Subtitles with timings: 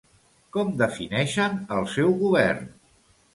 [0.55, 2.67] Com defineixen el seu govern?